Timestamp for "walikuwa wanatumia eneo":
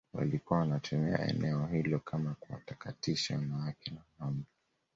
0.13-1.65